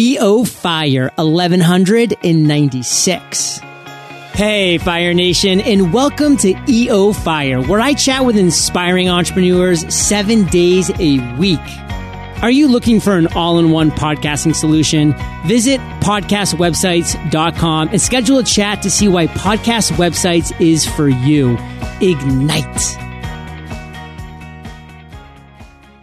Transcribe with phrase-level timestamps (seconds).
[0.00, 3.58] EO Fire 1196.
[4.32, 10.46] Hey, Fire Nation, and welcome to EO Fire, where I chat with inspiring entrepreneurs seven
[10.46, 11.60] days a week.
[12.40, 15.14] Are you looking for an all in one podcasting solution?
[15.44, 21.58] Visit podcastwebsites.com and schedule a chat to see why podcast websites is for you.
[22.00, 23.09] Ignite.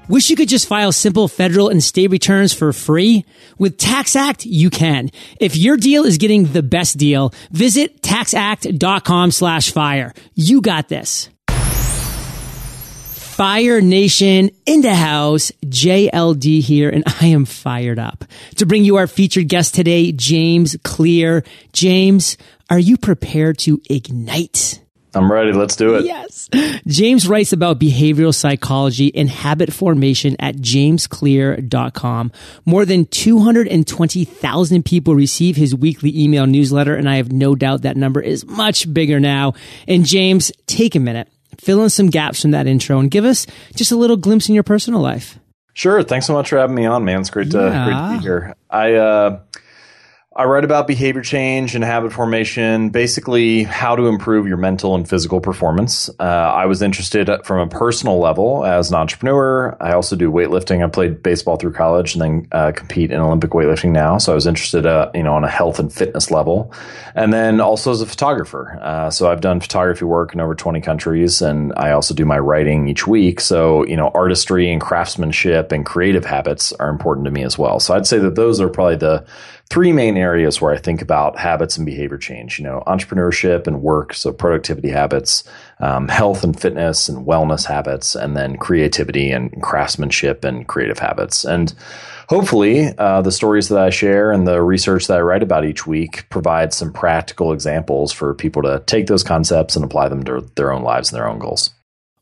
[0.10, 3.26] Wish you could just file simple federal and state returns for free?
[3.58, 5.10] With TaxAct, you can.
[5.42, 10.14] If your deal is getting the best deal, visit taxact.com slash fire.
[10.34, 11.30] You got this.
[13.38, 18.24] Fire Nation in the house, JLD here, and I am fired up
[18.56, 21.44] to bring you our featured guest today, James Clear.
[21.74, 22.38] James,
[22.70, 24.80] are you prepared to ignite?
[25.18, 25.52] I'm ready.
[25.52, 26.06] Let's do it.
[26.06, 26.50] Yes.
[26.88, 32.32] James writes about behavioral psychology and habit formation at jamesclear.com.
[32.66, 37.98] More than 220,000 people receive his weekly email newsletter, and I have no doubt that
[37.98, 39.54] number is much bigger now.
[39.88, 41.28] And James, take a minute
[41.60, 44.56] fill in some gaps from that intro and give us just a little glimpse in
[44.56, 45.40] your personal life.
[45.74, 46.02] Sure.
[46.02, 47.22] Thanks so much for having me on, man.
[47.22, 47.86] It's great to, yeah.
[47.86, 48.56] great to be here.
[48.70, 49.40] I, uh,
[50.38, 55.10] I write about behavior change and habit formation, basically how to improve your mental and
[55.10, 56.12] physical performance.
[56.20, 59.76] Uh, I was interested from a personal level as an entrepreneur.
[59.82, 60.86] I also do weightlifting.
[60.86, 64.20] I played baseball through college and then uh, compete in Olympic weightlifting now.
[64.20, 66.72] So I was interested, uh, you know, on a health and fitness level,
[67.16, 68.78] and then also as a photographer.
[68.80, 72.38] Uh, so I've done photography work in over 20 countries, and I also do my
[72.38, 73.40] writing each week.
[73.42, 77.80] So you know, artistry and craftsmanship and creative habits are important to me as well.
[77.80, 79.26] So I'd say that those are probably the
[79.70, 82.60] three main areas where I think about habits and behavior change.
[82.60, 85.44] You know, entrepreneurship and work, so productivity habits,
[85.80, 91.44] um, health and fitness and wellness habits, and then creativity and craftsmanship and creative habits.
[91.44, 91.74] And
[92.30, 95.86] hopefully, uh, the stories that I share and the research that I write about each
[95.86, 100.50] week provide some practical examples for people to take those concepts and apply them to
[100.56, 101.72] their own lives and their own goals.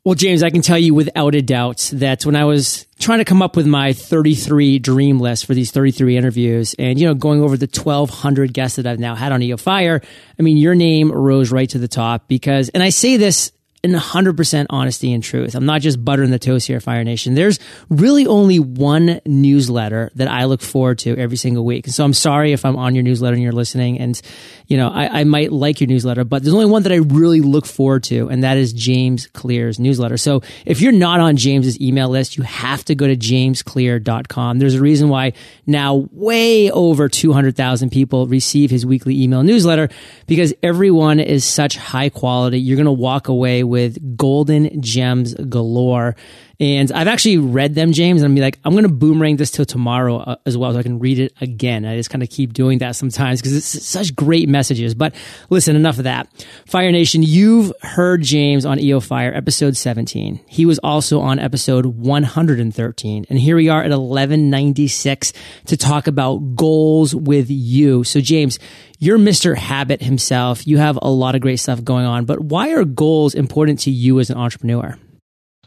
[0.04, 3.24] Well, James, I can tell you without a doubt that when I was trying to
[3.24, 6.74] come up with my 33 dream list for these 33 interviews.
[6.78, 10.00] And, you know, going over the 1200 guests that I've now had on EO Fire,
[10.38, 13.92] I mean, your name rose right to the top because, and I say this in
[13.92, 15.54] 100% honesty and truth.
[15.54, 17.34] I'm not just buttering the toast here, Fire Nation.
[17.34, 21.86] There's really only one newsletter that I look forward to every single week.
[21.88, 24.20] So I'm sorry if I'm on your newsletter and you're listening and,
[24.66, 27.40] you know, I, I might like your newsletter, but there's only one that I really
[27.40, 30.16] look forward to, and that is James Clear's newsletter.
[30.16, 34.58] So if you're not on James's email list, you have to go to jamesclear.com.
[34.58, 35.34] There's a reason why
[35.66, 39.88] now way over 200,000 people receive his weekly email newsletter
[40.26, 42.58] because everyone is such high quality.
[42.58, 46.16] You're going to walk away with golden gems galore.
[46.58, 49.66] And I've actually read them, James, and I'm like, I'm going to boomerang this till
[49.66, 51.84] tomorrow uh, as well so I can read it again.
[51.84, 54.94] I just kind of keep doing that sometimes because it's such great messages.
[54.94, 55.14] But
[55.50, 56.28] listen, enough of that.
[56.66, 60.40] Fire Nation, you've heard James on EO Fire episode 17.
[60.46, 63.26] He was also on episode 113.
[63.28, 65.32] And here we are at 1196
[65.66, 68.02] to talk about goals with you.
[68.04, 68.58] So James,
[68.98, 69.56] you're Mr.
[69.56, 70.66] Habit himself.
[70.66, 73.90] You have a lot of great stuff going on, but why are goals important to
[73.90, 74.98] you as an entrepreneur?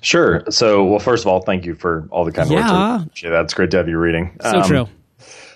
[0.02, 0.44] Sure.
[0.50, 3.00] So, well, first of all, thank you for all the kind yeah.
[3.00, 3.22] words.
[3.22, 4.38] Yeah, that's great to have you reading.
[4.42, 4.88] So um, true.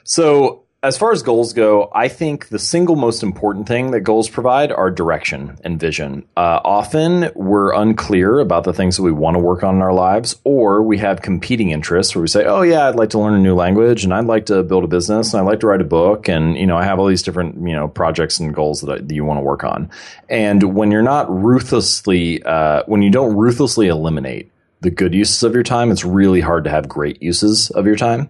[0.04, 4.30] So, as far as goals go, I think the single most important thing that goals
[4.30, 6.26] provide are direction and vision.
[6.36, 9.94] Uh, often we're unclear about the things that we want to work on in our
[9.94, 13.34] lives, or we have competing interests where we say, "Oh yeah, I'd like to learn
[13.34, 15.82] a new language, and I'd like to build a business, and I'd like to write
[15.82, 18.82] a book, and you know, I have all these different you know projects and goals
[18.82, 19.90] that, I, that you want to work on."
[20.28, 24.52] And when you're not ruthlessly, uh, when you don't ruthlessly eliminate
[24.82, 27.96] the good uses of your time, it's really hard to have great uses of your
[27.96, 28.30] time.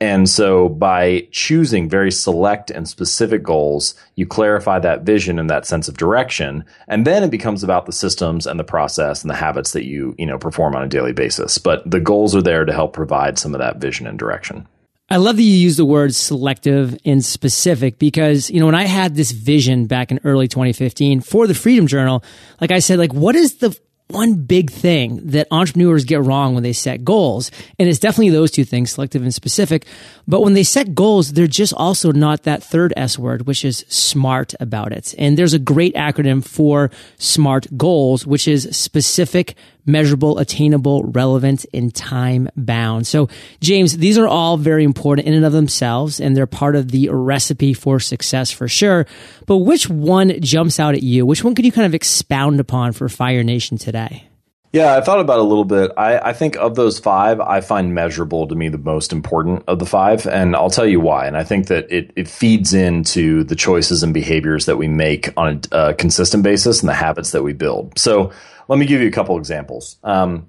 [0.00, 5.66] And so by choosing very select and specific goals, you clarify that vision and that
[5.66, 6.64] sense of direction.
[6.88, 10.14] And then it becomes about the systems and the process and the habits that you,
[10.18, 11.58] you know, perform on a daily basis.
[11.58, 14.66] But the goals are there to help provide some of that vision and direction.
[15.10, 18.84] I love that you use the word selective and specific because, you know, when I
[18.84, 22.24] had this vision back in early 2015 for the Freedom Journal,
[22.60, 26.62] like I said, like, what is the one big thing that entrepreneurs get wrong when
[26.62, 27.50] they set goals.
[27.78, 29.86] And it's definitely those two things, selective and specific.
[30.28, 33.84] But when they set goals, they're just also not that third S word, which is
[33.88, 35.14] smart about it.
[35.18, 39.56] And there's a great acronym for SMART goals, which is specific,
[39.86, 43.06] measurable, attainable, relevant, and time bound.
[43.06, 43.28] So,
[43.60, 47.08] James, these are all very important in and of themselves, and they're part of the
[47.10, 49.06] recipe for success for sure.
[49.46, 51.26] But which one jumps out at you?
[51.26, 54.28] Which one could you kind of expound upon for Fire Nation today?
[54.74, 55.92] Yeah, I thought about it a little bit.
[55.96, 59.78] I, I, think of those five, I find measurable to me the most important of
[59.78, 61.28] the five, and I'll tell you why.
[61.28, 65.28] And I think that it, it feeds into the choices and behaviors that we make
[65.36, 67.96] on a, a consistent basis and the habits that we build.
[67.96, 68.32] So
[68.68, 69.96] let me give you a couple examples.
[70.04, 70.48] Um,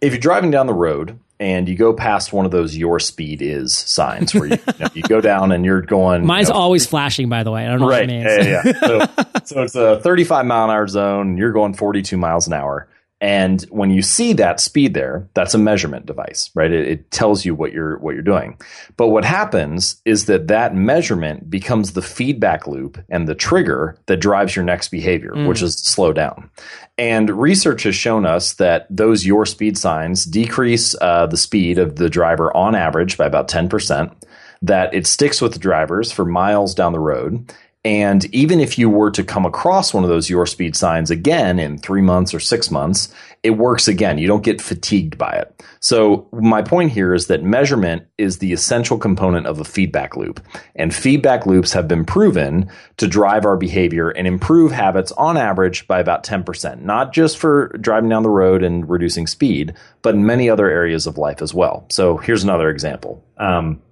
[0.00, 3.42] if you're driving down the road and you go past one of those "Your Speed
[3.42, 6.24] Is" signs, where you, you, know, you go down and you're going.
[6.26, 7.66] Mine's you know, always flashing, by the way.
[7.66, 8.46] I don't know right, what it means.
[8.46, 8.72] Yeah, yeah.
[8.80, 11.28] so, so it's a 35 mile an hour zone.
[11.30, 12.88] And you're going 42 miles an hour
[13.22, 16.72] and when you see that speed there, that's a measurement device, right?
[16.72, 18.58] It, it, tells you what you're what you're doing.
[18.96, 24.16] But what happens is that that measurement becomes the feedback loop and the trigger that
[24.16, 25.46] drives your next behavior, mm.
[25.46, 26.50] which is slow down.
[26.98, 31.96] And research has shown us that those your speed signs decrease uh, the speed of
[31.96, 34.12] the driver on average by about ten percent.
[34.62, 37.52] That it sticks with the drivers for miles down the road,
[37.84, 41.58] and even if you were to come across one of those your speed signs again
[41.58, 43.12] in three months or six months,
[43.42, 44.18] it works again.
[44.18, 45.64] You don't get fatigued by it.
[45.80, 50.40] So my point here is that measurement is the essential component of a feedback loop.
[50.76, 55.88] And feedback loops have been proven to drive our behavior and improve habits on average
[55.88, 60.24] by about 10%, not just for driving down the road and reducing speed, but in
[60.24, 61.84] many other areas of life as well.
[61.90, 63.24] So here's another example.
[63.38, 63.82] Um,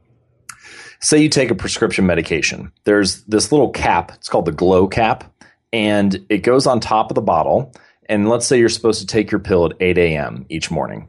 [1.01, 2.73] say you take a prescription medication.
[2.85, 4.13] There's this little cap.
[4.15, 5.25] It's called the glow cap,
[5.73, 7.73] and it goes on top of the bottle.
[8.09, 10.45] And let's say you're supposed to take your pill at 8 a.m.
[10.49, 11.09] each morning.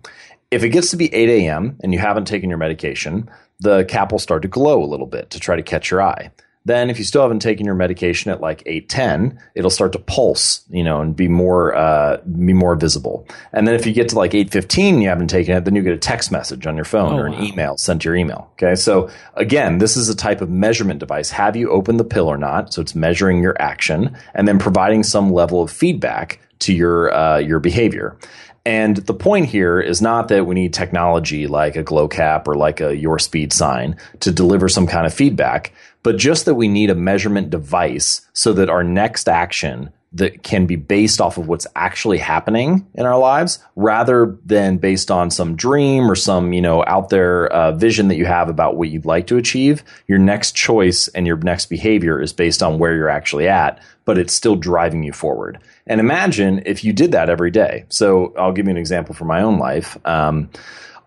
[0.51, 1.77] If it gets to be 8 a.m.
[1.81, 3.29] and you haven't taken your medication,
[3.59, 6.31] the cap will start to glow a little bit to try to catch your eye.
[6.63, 9.99] Then, if you still haven't taken your medication at like eight ten, it'll start to
[9.99, 13.27] pulse, you know, and be more uh, be more visible.
[13.51, 15.75] And then, if you get to like eight fifteen and you haven't taken it, then
[15.75, 17.43] you get a text message on your phone oh, or an wow.
[17.43, 18.51] email sent to your email.
[18.53, 21.31] Okay, so again, this is a type of measurement device.
[21.31, 22.73] Have you opened the pill or not?
[22.73, 27.37] So it's measuring your action and then providing some level of feedback to your uh,
[27.39, 28.17] your behavior.
[28.63, 32.53] And the point here is not that we need technology like a glow cap or
[32.53, 36.67] like a your speed sign to deliver some kind of feedback, but just that we
[36.67, 41.47] need a measurement device so that our next action that can be based off of
[41.47, 46.61] what's actually happening in our lives rather than based on some dream or some you
[46.61, 50.17] know out there uh, vision that you have about what you'd like to achieve your
[50.17, 54.33] next choice and your next behavior is based on where you're actually at but it's
[54.33, 55.59] still driving you forward.
[55.87, 57.85] And imagine if you did that every day.
[57.89, 59.97] So i'll give you an example from my own life.
[60.05, 60.49] Um,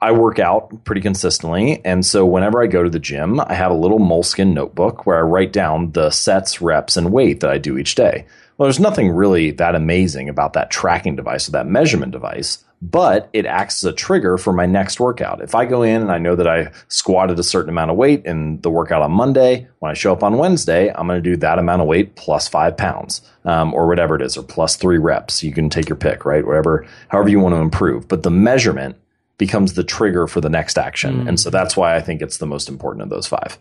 [0.05, 1.81] I work out pretty consistently.
[1.83, 5.17] And so whenever I go to the gym, I have a little Moleskine notebook where
[5.17, 8.27] I write down the sets, reps, and weight that I do each day.
[8.59, 13.31] Well, there's nothing really that amazing about that tracking device or that measurement device, but
[13.33, 15.41] it acts as a trigger for my next workout.
[15.41, 18.27] If I go in and I know that I squatted a certain amount of weight
[18.27, 21.39] in the workout on Monday, when I show up on Wednesday, I'm going to do
[21.39, 24.99] that amount of weight plus five pounds um, or whatever it is, or plus three
[24.99, 25.43] reps.
[25.43, 26.47] You can take your pick, right?
[26.47, 28.06] Whatever, however you want to improve.
[28.06, 28.97] But the measurement
[29.44, 31.25] becomes the trigger for the next action.
[31.25, 31.29] Mm.
[31.29, 33.58] And so that's why I think it's the most important of those five.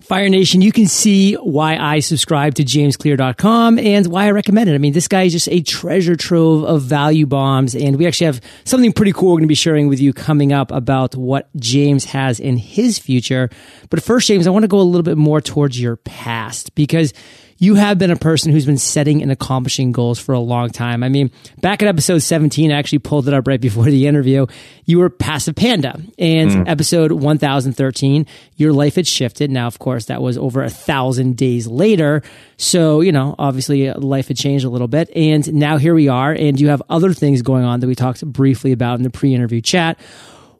[0.00, 4.74] Fire Nation, you can see why I subscribe to jamesclear.com and why I recommend it.
[4.74, 7.74] I mean, this guy is just a treasure trove of value bombs.
[7.74, 10.52] And we actually have something pretty cool we're going to be sharing with you coming
[10.52, 13.50] up about what James has in his future.
[13.90, 17.12] But first, James, I want to go a little bit more towards your past because
[17.58, 21.02] you have been a person who's been setting and accomplishing goals for a long time.
[21.02, 24.46] I mean, back in episode 17, I actually pulled it up right before the interview.
[24.84, 26.00] You were passive panda.
[26.18, 26.68] And mm.
[26.68, 28.26] episode 1013,
[28.56, 29.50] your life had shifted.
[29.50, 32.22] Now, of course, that was over a thousand days later.
[32.56, 35.10] So, you know, obviously life had changed a little bit.
[35.16, 36.32] And now here we are.
[36.32, 39.34] And you have other things going on that we talked briefly about in the pre
[39.34, 39.98] interview chat.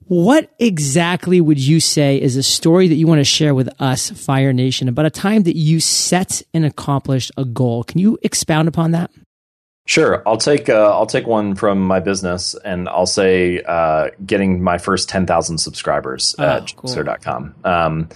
[0.09, 4.09] What exactly would you say is a story that you want to share with us,
[4.09, 7.85] Fire Nation, about a time that you set and accomplished a goal?
[7.85, 9.11] Can you expound upon that?
[9.85, 14.63] Sure, I'll take uh, I'll take one from my business, and I'll say uh, getting
[14.63, 16.91] my first ten thousand subscribers oh, at cool.
[17.65, 18.09] Um,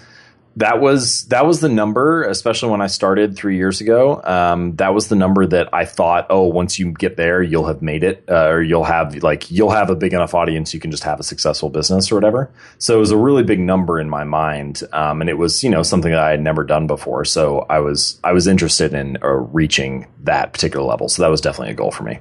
[0.57, 4.21] that was that was the number, especially when I started three years ago.
[4.23, 7.83] Um, that was the number that I thought, oh, once you get there, you'll have
[7.83, 10.91] made it, uh, or you'll have like you'll have a big enough audience, you can
[10.91, 12.51] just have a successful business or whatever.
[12.79, 15.71] So it was a really big number in my mind, um, and it was you
[15.71, 17.25] know something that I had never done before.
[17.25, 21.09] So I was I was interested in uh, reaching that particular level.
[21.09, 22.19] So that was definitely a goal for me.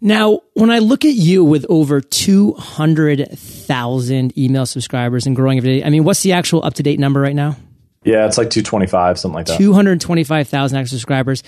[0.00, 5.86] Now, when I look at you with over 200,000 email subscribers and growing every day,
[5.86, 7.56] I mean, what's the actual up to date number right now?
[8.04, 9.58] Yeah, it's like 225, something like that.
[9.58, 11.42] 225,000 extra subscribers.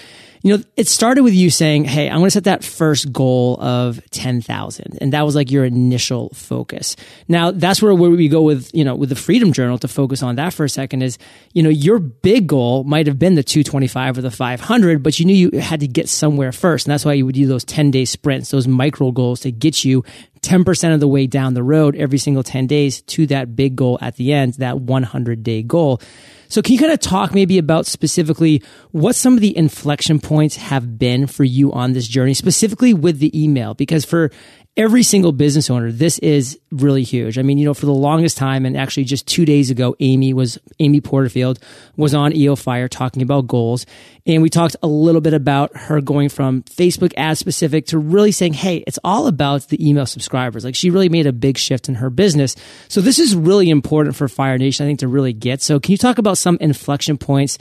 [0.47, 3.61] You know, it started with you saying, Hey, I'm going to set that first goal
[3.61, 4.99] of 10,000.
[5.01, 6.95] And that was like your initial focus.
[7.27, 10.23] Now that's where, where we go with, you know, with the freedom journal to focus
[10.23, 11.19] on that for a second is,
[11.53, 15.25] you know, your big goal might have been the 225 or the 500, but you
[15.25, 16.87] knew you had to get somewhere first.
[16.87, 19.85] And that's why you would do those 10 day sprints, those micro goals to get
[19.85, 20.05] you
[20.43, 23.99] 10% of the way down the road every single 10 days to that big goal
[24.01, 26.01] at the end, that 100 day goal.
[26.49, 28.63] So can you kind of talk maybe about specifically
[28.93, 33.19] what some of the inflection points have been for you on this journey, specifically with
[33.19, 33.75] the email?
[33.75, 34.31] Because for
[34.77, 37.39] every single business owner, this is really huge.
[37.39, 40.35] I mean, you know, for the longest time, and actually just two days ago, Amy
[40.35, 41.59] was, Amy Porterfield
[41.97, 43.87] was on EO Fire talking about goals.
[44.27, 48.33] And we talked a little bit about her going from Facebook ad specific to really
[48.33, 50.65] saying, Hey, it's all about the email subscribers.
[50.65, 52.55] Like she really made a big shift in her business.
[52.89, 55.63] So this is really important for Fire Nation, I think, to really get.
[55.63, 57.57] So can you talk about some inflection points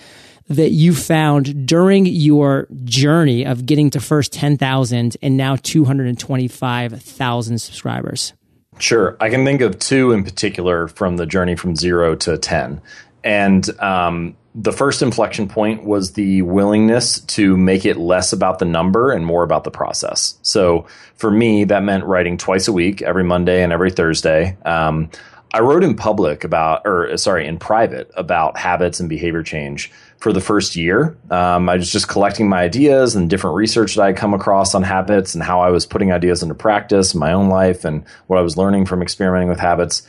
[0.49, 8.33] that you found during your journey of getting to first 10,000 and now 225,000 subscribers?
[8.77, 9.17] Sure.
[9.19, 12.81] I can think of two in particular from the journey from zero to 10.
[13.23, 18.65] And um, the first inflection point was the willingness to make it less about the
[18.65, 20.37] number and more about the process.
[20.43, 20.85] So
[21.15, 24.57] for me, that meant writing twice a week, every Monday and every Thursday.
[24.65, 25.09] Um,
[25.53, 29.91] I wrote in public about, or sorry, in private about habits and behavior change
[30.25, 31.15] for the first year.
[31.29, 34.73] Um, I was just collecting my ideas and different research that I had come across
[34.73, 38.03] on habits and how I was putting ideas into practice in my own life and
[38.25, 40.01] what I was learning from experimenting with habits.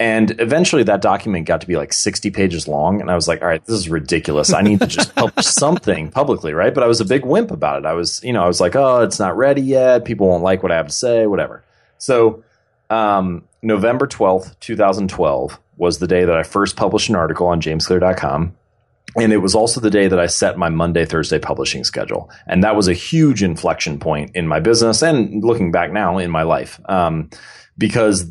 [0.00, 3.02] And eventually that document got to be like 60 pages long.
[3.02, 4.54] And I was like, all right, this is ridiculous.
[4.54, 6.72] I need to just publish something publicly, right?
[6.72, 7.84] But I was a big wimp about it.
[7.84, 10.06] I was, you know, I was like, oh, it's not ready yet.
[10.06, 11.62] People won't like what I have to say, whatever.
[11.98, 12.42] So,
[12.88, 18.54] um, November 12th, 2012 was the day that I first published an article on jamesclear.com.
[19.16, 22.30] And it was also the day that I set my Monday, Thursday publishing schedule.
[22.46, 26.30] And that was a huge inflection point in my business and looking back now in
[26.30, 26.80] my life.
[26.88, 27.30] Um,
[27.78, 28.30] because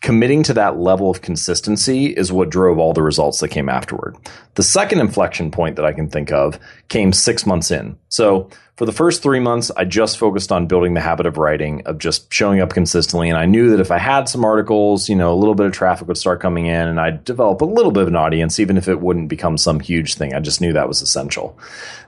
[0.00, 4.16] committing to that level of consistency is what drove all the results that came afterward.
[4.54, 6.58] The second inflection point that I can think of
[6.88, 7.98] came six months in.
[8.08, 11.82] So for the first three months, I just focused on building the habit of writing,
[11.84, 13.28] of just showing up consistently.
[13.28, 15.72] And I knew that if I had some articles, you know, a little bit of
[15.72, 18.76] traffic would start coming in and I'd develop a little bit of an audience, even
[18.76, 20.32] if it wouldn't become some huge thing.
[20.32, 21.58] I just knew that was essential.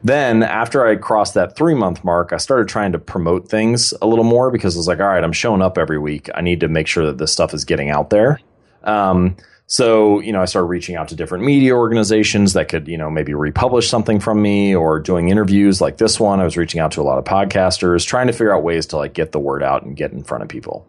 [0.04, 4.06] Then after I crossed that three month mark, I started trying to promote things a
[4.06, 6.30] little more because I was like, all right, I'm showing up every week.
[6.34, 8.38] I need to make sure that this stuff is getting out there.
[8.84, 9.36] Um,
[9.70, 13.08] so, you know, I started reaching out to different media organizations that could, you know,
[13.08, 16.40] maybe republish something from me or doing interviews like this one.
[16.40, 18.96] I was reaching out to a lot of podcasters, trying to figure out ways to
[18.96, 20.88] like get the word out and get in front of people.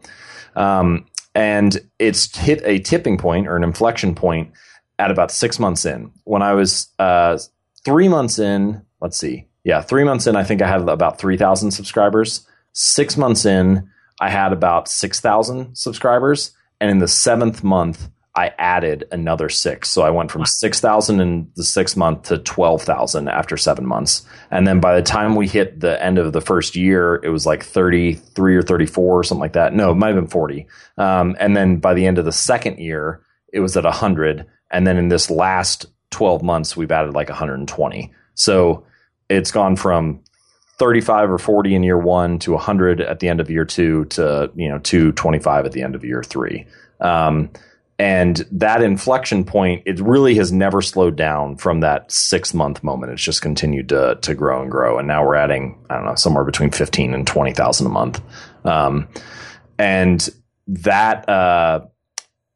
[0.56, 4.52] Um, and it's hit a tipping point or an inflection point
[4.98, 6.12] at about six months in.
[6.24, 7.38] When I was uh,
[7.86, 11.70] three months in, let's see, yeah, three months in, I think I had about 3,000
[11.70, 12.48] subscribers.
[12.74, 13.88] Six months in,
[14.20, 16.52] I had about 6,000 subscribers.
[16.80, 19.90] And in the seventh month, I added another six.
[19.90, 24.26] So I went from 6,000 in the sixth month to 12,000 after seven months.
[24.50, 27.46] And then by the time we hit the end of the first year, it was
[27.46, 29.74] like 33 or 34 or something like that.
[29.74, 30.66] No, it might have been 40.
[30.98, 33.22] Um, and then by the end of the second year,
[33.52, 34.46] it was at 100.
[34.72, 38.14] And then in this last 12 months, we've added like 120.
[38.36, 38.86] So
[39.28, 40.22] it's gone from
[40.78, 44.50] 35 or 40 in year one to 100 at the end of year two to,
[44.56, 46.66] you know, 225 at the end of year three.
[47.02, 47.50] Um,
[48.02, 53.12] and that inflection point, it really has never slowed down from that six month moment.
[53.12, 54.98] It's just continued to to grow and grow.
[54.98, 58.20] And now we're adding, I don't know, somewhere between fifteen and twenty thousand a month.
[58.66, 59.08] Um,
[59.78, 60.28] and
[60.66, 61.82] that uh,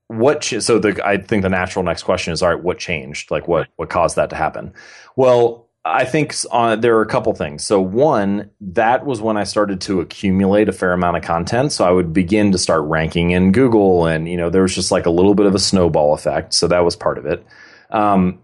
[0.07, 3.29] what ch- so the I think the natural next question is all right, what changed?
[3.29, 4.73] Like what what caused that to happen?
[5.15, 7.63] Well, I think uh, there are a couple things.
[7.63, 11.71] So one, that was when I started to accumulate a fair amount of content.
[11.71, 14.91] So I would begin to start ranking in Google, and you know there was just
[14.91, 16.55] like a little bit of a snowball effect.
[16.55, 17.45] So that was part of it.
[17.91, 18.39] Um,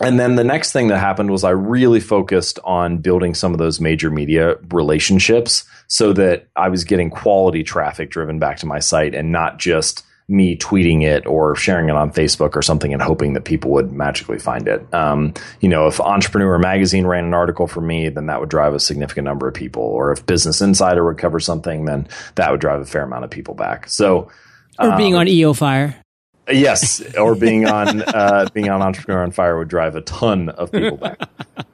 [0.00, 3.58] and then the next thing that happened was I really focused on building some of
[3.58, 8.78] those major media relationships so that I was getting quality traffic driven back to my
[8.78, 13.00] site and not just me tweeting it or sharing it on Facebook or something and
[13.00, 14.92] hoping that people would magically find it.
[14.92, 18.74] Um, you know, if Entrepreneur Magazine ran an article for me, then that would drive
[18.74, 19.82] a significant number of people.
[19.82, 23.30] Or if Business Insider would cover something, then that would drive a fair amount of
[23.30, 23.88] people back.
[23.88, 24.28] So,
[24.80, 25.96] or being um, on EO Fire.
[26.50, 30.72] Yes, or being on uh, being on Entrepreneur on Fire would drive a ton of
[30.72, 31.20] people back.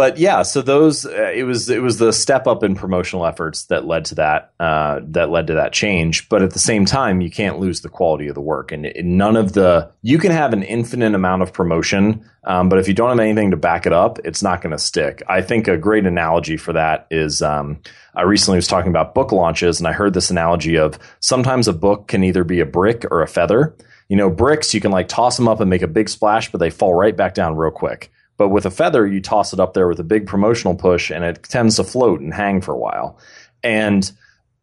[0.00, 3.64] but yeah, so those uh, it was it was the step up in promotional efforts
[3.64, 6.26] that led to that uh, that led to that change.
[6.30, 9.36] But at the same time, you can't lose the quality of the work, and none
[9.36, 13.10] of the you can have an infinite amount of promotion, um, but if you don't
[13.10, 15.22] have anything to back it up, it's not going to stick.
[15.28, 17.78] I think a great analogy for that is um,
[18.14, 21.74] I recently was talking about book launches, and I heard this analogy of sometimes a
[21.74, 23.76] book can either be a brick or a feather.
[24.08, 26.56] You know, bricks you can like toss them up and make a big splash, but
[26.56, 28.10] they fall right back down real quick
[28.40, 31.24] but with a feather, you toss it up there with a big promotional push and
[31.24, 33.18] it tends to float and hang for a while.
[33.62, 34.10] And,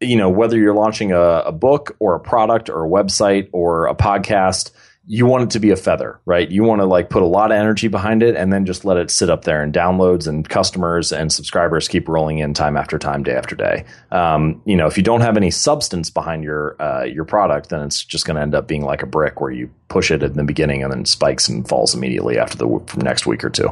[0.02, 3.86] you know, whether you're launching a, a book or a product or a website or
[3.86, 4.72] a podcast,
[5.10, 6.52] you want it to be a feather, right?
[6.52, 8.98] You want to like put a lot of energy behind it and then just let
[8.98, 13.00] it sit up there and downloads and customers and subscribers keep rolling in time after
[13.00, 13.86] time, day after day.
[14.12, 17.82] Um, you know, if you don't have any substance behind your uh, your product, then
[17.82, 20.34] it's just going to end up being like a brick where you push it in
[20.34, 23.70] the beginning and then spikes and falls immediately after the next week or two.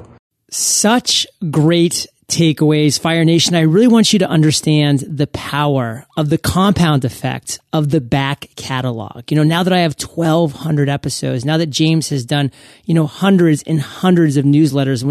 [0.49, 6.37] Such great takeaways, Fire Nation, I really want you to understand the power of the
[6.37, 9.29] compound effect of the back catalog.
[9.29, 12.51] You know, now that I have 1200 episodes, now that James has done,
[12.85, 15.03] you know, hundreds and hundreds of newsletters,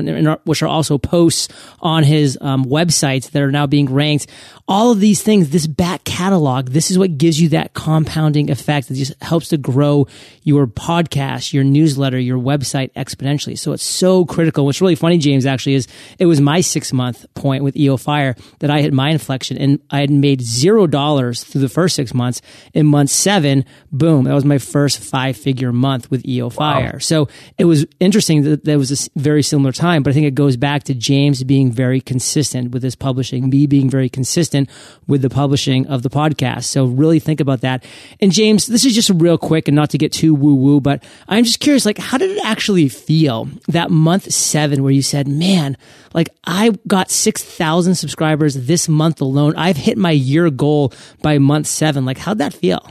[0.44, 1.49] which are also posts
[1.80, 4.26] on his um, websites that are now being ranked,
[4.66, 8.88] all of these things, this back catalog, this is what gives you that compounding effect
[8.88, 10.09] that just helps to grow
[10.42, 13.59] your podcast, your newsletter, your website exponentially.
[13.59, 14.64] So it's so critical.
[14.64, 15.87] What's really funny, James, actually is
[16.18, 17.03] it was my six month
[17.34, 21.44] point with EO Fire that I hit my inflection and I had made zero dollars
[21.44, 22.40] through the first six months.
[22.73, 26.94] In month seven, boom, that was my first five figure month with EO Fire.
[26.94, 26.99] Wow.
[26.99, 30.34] So it was interesting that there was a very similar time, but I think it
[30.34, 34.70] goes back to James being very consistent with his publishing, me being very consistent consistent
[35.06, 36.64] with the publishing of the podcast.
[36.64, 37.84] So really think about that.
[38.20, 41.04] And James, this is just real quick and not to get too woo woo, but
[41.28, 45.28] I'm just curious, like, how did it actually feel that month seven where you said,
[45.28, 45.76] man,
[46.14, 49.55] like I got 6,000 subscribers this month alone.
[49.57, 52.05] I've hit my year goal by month seven.
[52.05, 52.91] Like, how'd that feel?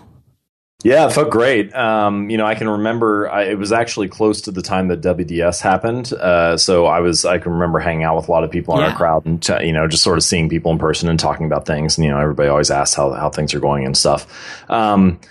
[0.84, 1.74] Yeah, it felt great.
[1.74, 5.00] Um, you know, I can remember I, it was actually close to the time that
[5.02, 6.12] WDS happened.
[6.12, 8.82] Uh, so I was, I can remember hanging out with a lot of people in
[8.82, 8.90] yeah.
[8.90, 11.46] our crowd and, t- you know, just sort of seeing people in person and talking
[11.46, 11.98] about things.
[11.98, 14.28] And, you know, everybody always asks how, how things are going and stuff.
[14.70, 15.22] Um,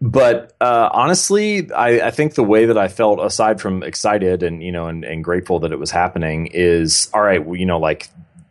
[0.00, 4.62] but uh, honestly, I, I, think the way that I felt, aside from excited and
[4.62, 7.44] you know and, and grateful that it was happening, is all right.
[7.44, 8.08] Well, you know, like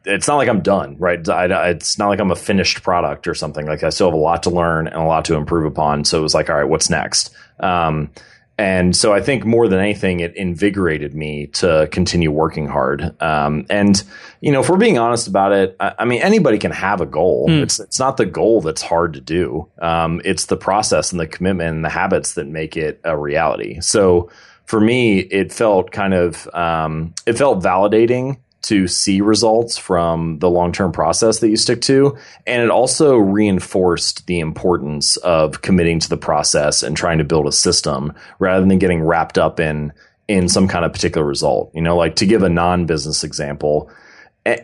[0.08, 1.28] it's not like I'm done, right?
[1.30, 3.66] I, it's not like I'm a finished product or something.
[3.66, 6.06] Like I still have a lot to learn and a lot to improve upon.
[6.06, 7.34] So it was like, all right, what's next?
[7.60, 8.12] Um,
[8.58, 13.14] and so I think more than anything, it invigorated me to continue working hard.
[13.22, 14.04] Um, and
[14.42, 17.06] you know, if we're being honest about it, I, I mean, anybody can have a
[17.06, 17.48] goal.
[17.50, 17.62] Mm.
[17.64, 19.70] It's it's not the goal that's hard to do.
[19.80, 23.80] Um, it's the process and the commitment and the habits that make it a reality.
[23.82, 24.30] So
[24.66, 30.50] for me, it felt kind of um, it felt validating to see results from the
[30.50, 32.18] long term process that you stick to.
[32.46, 37.48] And it also reinforced the importance of committing to the process and trying to build
[37.48, 39.94] a system rather than getting wrapped up in
[40.28, 41.72] in some kind of particular result.
[41.74, 43.90] You know, like to give a non business example,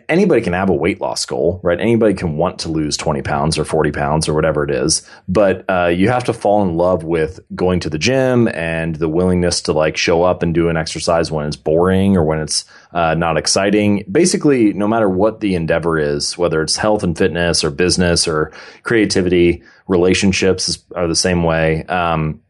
[0.08, 1.78] anybody can have a weight loss goal, right?
[1.78, 5.08] Anybody can want to lose 20 pounds or 40 pounds or whatever it is.
[5.28, 9.08] But uh, you have to fall in love with going to the gym and the
[9.08, 12.64] willingness to like show up and do an exercise when it's boring or when it's
[12.92, 14.04] uh, not exciting.
[14.10, 18.52] Basically, no matter what the endeavor is, whether it's health and fitness or business or
[18.84, 21.84] creativity, relationships are the same way.
[21.84, 22.40] Um,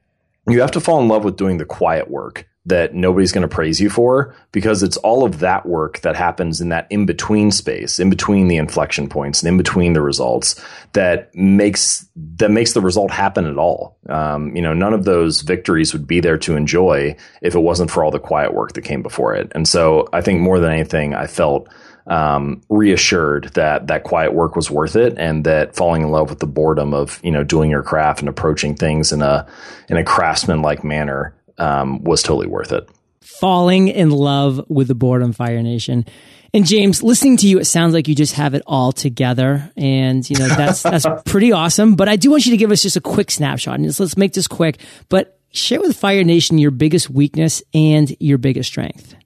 [0.46, 3.54] you have to fall in love with doing the quiet work that nobody's going to
[3.54, 7.50] praise you for because it's all of that work that happens in that in between
[7.50, 10.60] space, in between the inflection points and in between the results
[10.94, 13.98] that makes that makes the result happen at all.
[14.08, 17.90] Um, you know, none of those victories would be there to enjoy if it wasn't
[17.90, 19.52] for all the quiet work that came before it.
[19.54, 21.68] And so, I think more than anything, I felt
[22.06, 26.38] um, reassured that that quiet work was worth it and that falling in love with
[26.38, 29.46] the boredom of you know doing your craft and approaching things in a
[29.88, 32.88] in a craftsman like manner um, was totally worth it.
[33.20, 36.04] Falling in love with the boredom Fire Nation.
[36.52, 40.28] And James, listening to you, it sounds like you just have it all together, and
[40.28, 41.96] you know that's that's pretty awesome.
[41.96, 44.34] But I do want you to give us just a quick snapshot, and let's make
[44.34, 44.78] this quick.
[45.08, 49.16] But share with Fire Nation your biggest weakness and your biggest strength.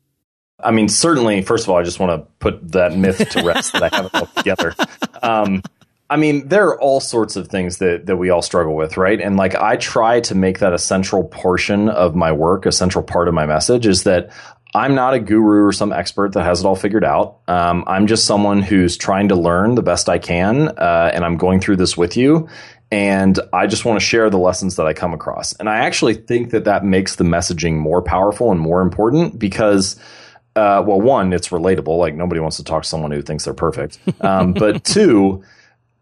[0.61, 3.75] I mean, certainly, first of all, I just want to put that myth to rest
[3.75, 4.75] that I have it all together.
[5.21, 5.63] Um,
[6.11, 9.21] I mean, there are all sorts of things that, that we all struggle with, right?
[9.21, 13.05] And like, I try to make that a central portion of my work, a central
[13.05, 14.31] part of my message is that
[14.75, 17.41] I'm not a guru or some expert that has it all figured out.
[17.47, 21.37] Um, I'm just someone who's trying to learn the best I can, uh, and I'm
[21.37, 22.49] going through this with you.
[22.91, 25.53] And I just want to share the lessons that I come across.
[25.55, 29.97] And I actually think that that makes the messaging more powerful and more important because
[30.57, 31.99] uh, well, one, it's relatable.
[31.99, 33.99] Like nobody wants to talk to someone who thinks they're perfect.
[34.21, 35.45] Um, but two,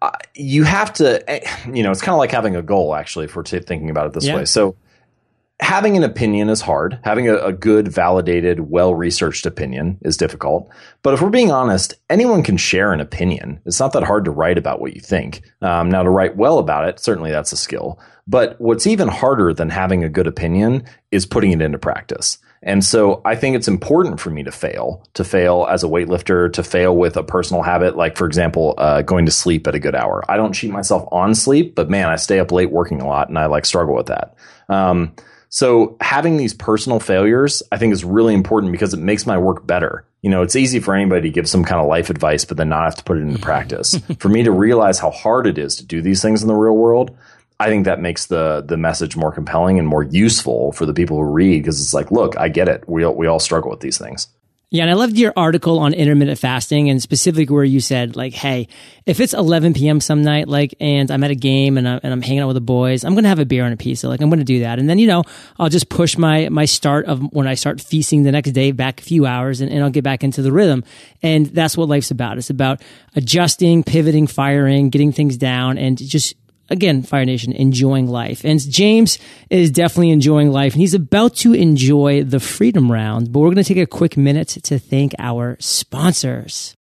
[0.07, 1.42] uh, you have to,
[1.73, 2.95] you know, it's kind of like having a goal.
[2.95, 4.37] Actually, if we're t- thinking about it this yeah.
[4.37, 4.77] way, so
[5.61, 6.99] having an opinion is hard.
[7.03, 10.69] Having a, a good, validated, well researched opinion is difficult.
[11.03, 13.61] But if we're being honest, anyone can share an opinion.
[13.64, 15.42] It's not that hard to write about what you think.
[15.62, 17.99] Um, now, to write well about it, certainly that's a skill.
[18.27, 22.38] But what's even harder than having a good opinion is putting it into practice.
[22.62, 26.53] And so I think it's important for me to fail, to fail as a weightlifter,
[26.53, 29.79] to fail with a personal habit, like, for example, uh, going to sleep at a
[29.79, 30.25] good hour.
[30.29, 33.29] I don't cheat myself on sleep, but man, I stay up late working a lot
[33.29, 34.37] and I like struggle with that.
[34.69, 35.14] Um,
[35.49, 39.66] so having these personal failures, I think is really important because it makes my work
[39.66, 40.05] better.
[40.23, 42.69] You know, it's easy for anybody to give some kind of life advice, but then
[42.69, 43.99] not have to put it into practice.
[44.19, 46.77] for me to realize how hard it is to do these things in the real
[46.77, 47.16] world,
[47.59, 51.16] I think that makes the the message more compelling and more useful for the people
[51.16, 52.85] who read because it's like, look, I get it.
[52.87, 54.29] We all, we all struggle with these things.
[54.69, 58.35] Yeah, and I loved your article on intermittent fasting and specifically where you said like,
[58.35, 58.66] hey,
[59.07, 60.01] if it's 11 p.m.
[60.01, 62.57] some night, like, and I'm at a game and, I, and I'm hanging out with
[62.57, 64.09] the boys, I'm gonna have a beer and a pizza.
[64.09, 65.23] Like, I'm gonna do that, and then you know,
[65.59, 69.01] I'll just push my my start of when I start feasting the next day back
[69.01, 70.83] a few hours, and, and I'll get back into the rhythm.
[71.23, 72.37] And that's what life's about.
[72.37, 72.83] It's about
[73.14, 76.35] adjusting, pivoting, firing, getting things down, and just
[76.68, 78.44] again, Fire Nation, enjoying life.
[78.44, 79.18] And James
[79.50, 83.33] is definitely enjoying life and he's about to enjoy the freedom round.
[83.33, 86.76] But we're going to take a quick minute to thank our sponsors.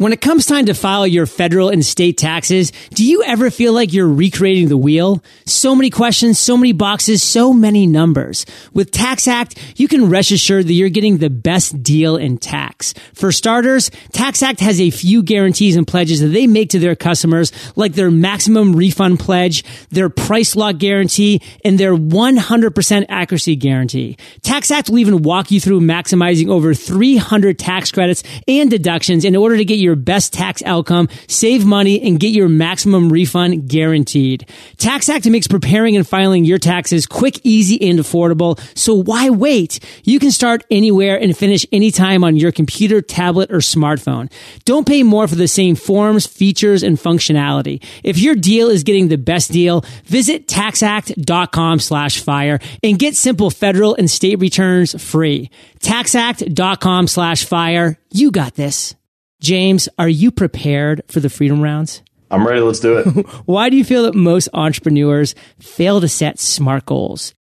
[0.00, 3.74] When it comes time to file your federal and state taxes, do you ever feel
[3.74, 5.22] like you're recreating the wheel?
[5.44, 8.46] So many questions, so many boxes, so many numbers.
[8.72, 12.94] With TaxAct, you can rest assured that you're getting the best deal in tax.
[13.12, 17.52] For starters, TaxAct has a few guarantees and pledges that they make to their customers,
[17.76, 24.16] like their maximum refund pledge, their price lock guarantee, and their 100% accuracy guarantee.
[24.40, 29.58] TaxAct will even walk you through maximizing over 300 tax credits and deductions in order
[29.58, 34.46] to get your your best tax outcome, save money, and get your maximum refund guaranteed.
[34.76, 38.60] TaxAct makes preparing and filing your taxes quick, easy, and affordable.
[38.78, 39.80] So why wait?
[40.04, 44.30] You can start anywhere and finish anytime on your computer, tablet, or smartphone.
[44.64, 47.82] Don't pay more for the same forms, features, and functionality.
[48.04, 53.50] If your deal is getting the best deal, visit taxact.com slash fire and get simple
[53.50, 55.50] federal and state returns free.
[55.80, 57.98] Taxact.com slash fire.
[58.12, 58.94] You got this.
[59.40, 62.02] James, are you prepared for the freedom rounds?
[62.30, 62.60] I'm ready.
[62.60, 63.06] Let's do it.
[63.46, 67.34] Why do you feel that most entrepreneurs fail to set smart goals?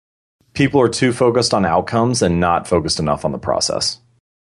[0.53, 3.99] People are too focused on outcomes and not focused enough on the process.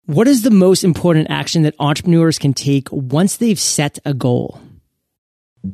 [0.07, 4.61] What is the most important action that entrepreneurs can take once they've set a goal?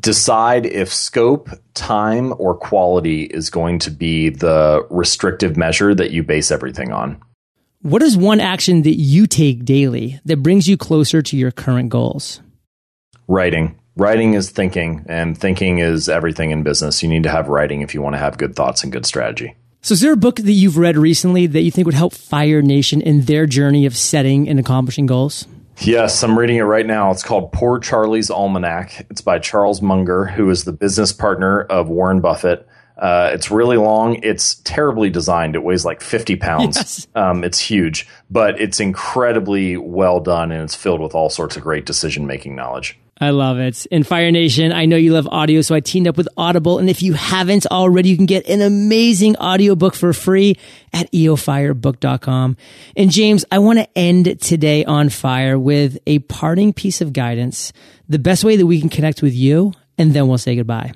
[0.01, 6.23] Decide if scope, time, or quality is going to be the restrictive measure that you
[6.23, 7.21] base everything on.
[7.85, 11.91] What is one action that you take daily that brings you closer to your current
[11.91, 12.41] goals?
[13.29, 13.79] Writing.
[13.95, 17.03] Writing is thinking, and thinking is everything in business.
[17.03, 19.55] You need to have writing if you want to have good thoughts and good strategy.
[19.83, 22.63] So, is there a book that you've read recently that you think would help Fire
[22.63, 25.47] Nation in their journey of setting and accomplishing goals?
[25.81, 27.11] Yes, I'm reading it right now.
[27.11, 29.05] It's called Poor Charlie's Almanack.
[29.11, 32.67] It's by Charles Munger, who is the business partner of Warren Buffett.
[32.97, 34.21] Uh, it's really long.
[34.23, 35.57] It's terribly designed.
[35.57, 36.77] It weighs like 50 pounds.
[36.77, 37.07] Yes.
[37.15, 41.63] Um, it's huge, but it's incredibly well done and it's filled with all sorts of
[41.63, 42.99] great decision making knowledge.
[43.21, 43.87] I love it.
[43.87, 46.81] In Fire Nation, I know you love audio, so I teamed up with Audible.
[46.81, 50.57] And if you haven't already, you can get an amazing audiobook for free
[50.93, 52.57] at eofirebook.com.
[52.97, 57.73] And James, I want to end today on fire with a parting piece of guidance,
[58.09, 60.93] the best way that we can connect with you, and then we'll say goodbye.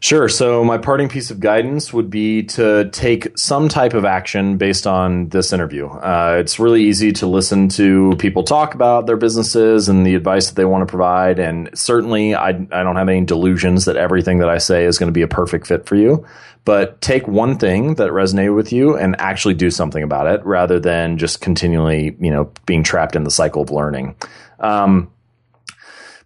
[0.00, 0.28] Sure.
[0.28, 4.86] So, my parting piece of guidance would be to take some type of action based
[4.86, 5.88] on this interview.
[5.88, 10.48] Uh, it's really easy to listen to people talk about their businesses and the advice
[10.48, 11.40] that they want to provide.
[11.40, 15.08] And certainly, I, I don't have any delusions that everything that I say is going
[15.08, 16.24] to be a perfect fit for you.
[16.64, 20.78] But take one thing that resonated with you and actually do something about it rather
[20.78, 24.14] than just continually, you know, being trapped in the cycle of learning.
[24.60, 25.10] Um,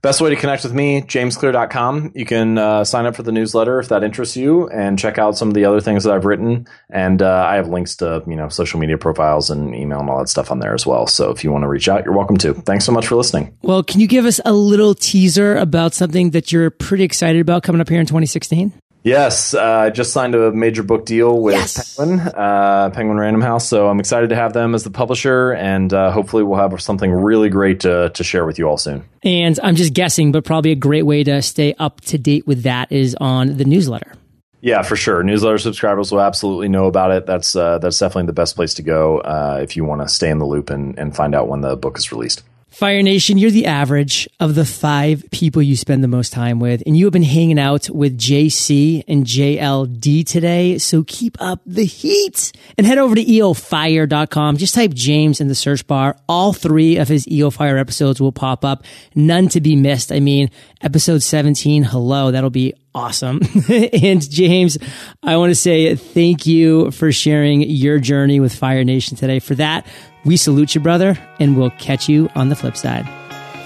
[0.02, 2.10] Best way to connect with me, jamesclear.com.
[2.16, 5.36] You can uh, sign up for the newsletter if that interests you and check out
[5.36, 6.66] some of the other things that I've written.
[6.90, 10.18] And uh, I have links to, you know, social media profiles and email and all
[10.18, 11.06] that stuff on there as well.
[11.06, 12.52] So if you want to reach out, you're welcome to.
[12.52, 13.56] Thanks so much for listening.
[13.62, 17.62] Well, can you give us a little teaser about something that you're pretty excited about
[17.62, 18.72] coming up here in 2016?
[19.04, 21.96] Yes, uh, I uh, just signed a major book deal with yes.
[21.96, 23.68] Penguin, uh, Penguin Random House.
[23.68, 27.10] So I'm excited to have them as the publisher, and uh, hopefully we'll have something
[27.10, 29.04] really great to, to share with you all soon.
[29.24, 32.62] And I'm just guessing, but probably a great way to stay up to date with
[32.62, 34.12] that is on the newsletter.
[34.60, 35.24] Yeah, for sure.
[35.24, 37.26] Newsletter subscribers will absolutely know about it.
[37.26, 40.30] That's uh, that's definitely the best place to go uh, if you want to stay
[40.30, 42.44] in the loop and, and find out when the book is released.
[42.72, 46.82] Fire Nation, you're the average of the five people you spend the most time with,
[46.86, 50.78] and you have been hanging out with JC and JLD today.
[50.78, 54.56] So keep up the heat and head over to eofire.com.
[54.56, 56.16] Just type James in the search bar.
[56.26, 58.84] All three of his EO Fire episodes will pop up.
[59.14, 60.10] None to be missed.
[60.10, 63.40] I mean, episode 17, hello, that'll be awesome.
[63.68, 64.78] and James,
[65.22, 69.40] I want to say thank you for sharing your journey with Fire Nation today.
[69.40, 69.86] For that,
[70.24, 73.08] we salute you, brother, and we'll catch you on the flip side.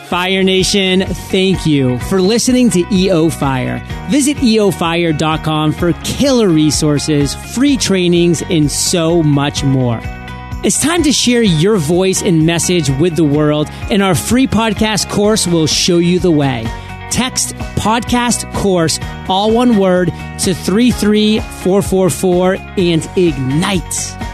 [0.08, 3.84] Fire Nation, thank you for listening to EO Fire.
[4.08, 9.98] Visit eofire.com for killer resources, free trainings, and so much more.
[10.62, 15.10] It's time to share your voice and message with the world, and our free podcast
[15.10, 16.64] course will show you the way.
[17.10, 20.08] Text podcast course, all one word,
[20.40, 24.25] to 33444 and ignite.